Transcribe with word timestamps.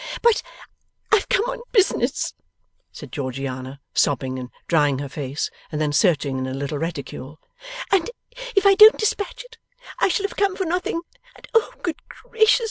'But 0.23 0.41
I've 1.11 1.29
come 1.29 1.43
on 1.45 1.59
business,' 1.71 2.33
said 2.91 3.11
Georgiana, 3.11 3.79
sobbing 3.93 4.39
and 4.39 4.49
drying 4.65 4.97
her 4.97 5.07
face, 5.07 5.51
and 5.71 5.79
then 5.79 5.93
searching 5.93 6.39
in 6.39 6.47
a 6.47 6.55
little 6.55 6.79
reticule, 6.79 7.39
'and 7.91 8.09
if 8.55 8.65
I 8.65 8.73
don't 8.73 8.97
despatch 8.97 9.43
it 9.43 9.59
I 9.99 10.07
shall 10.07 10.27
have 10.27 10.35
come 10.37 10.55
for 10.55 10.65
nothing, 10.65 11.01
and 11.35 11.47
oh 11.53 11.73
good 11.83 11.97
gracious! 12.09 12.59